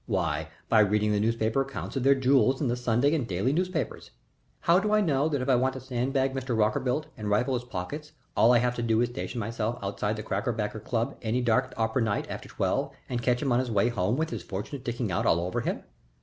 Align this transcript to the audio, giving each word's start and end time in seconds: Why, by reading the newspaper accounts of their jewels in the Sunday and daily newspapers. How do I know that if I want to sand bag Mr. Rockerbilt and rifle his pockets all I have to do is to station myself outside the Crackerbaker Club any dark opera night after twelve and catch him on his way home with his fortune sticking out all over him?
Why, 0.07 0.47
by 0.67 0.79
reading 0.79 1.11
the 1.11 1.19
newspaper 1.19 1.61
accounts 1.61 1.95
of 1.95 2.01
their 2.01 2.15
jewels 2.15 2.59
in 2.59 2.69
the 2.69 2.75
Sunday 2.75 3.13
and 3.13 3.27
daily 3.27 3.53
newspapers. 3.53 4.09
How 4.61 4.79
do 4.79 4.91
I 4.93 4.99
know 4.99 5.29
that 5.29 5.43
if 5.43 5.47
I 5.47 5.55
want 5.55 5.75
to 5.75 5.79
sand 5.79 6.11
bag 6.11 6.33
Mr. 6.33 6.57
Rockerbilt 6.57 7.05
and 7.15 7.29
rifle 7.29 7.53
his 7.53 7.63
pockets 7.65 8.11
all 8.35 8.51
I 8.51 8.57
have 8.57 8.73
to 8.77 8.81
do 8.81 8.99
is 9.01 9.09
to 9.09 9.13
station 9.13 9.39
myself 9.39 9.77
outside 9.83 10.15
the 10.15 10.23
Crackerbaker 10.23 10.83
Club 10.83 11.15
any 11.21 11.39
dark 11.39 11.71
opera 11.77 12.01
night 12.01 12.27
after 12.31 12.49
twelve 12.49 12.95
and 13.09 13.21
catch 13.21 13.43
him 13.43 13.51
on 13.51 13.59
his 13.59 13.69
way 13.69 13.89
home 13.89 14.17
with 14.17 14.31
his 14.31 14.41
fortune 14.41 14.79
sticking 14.81 15.11
out 15.11 15.27
all 15.27 15.39
over 15.39 15.61
him? 15.61 15.83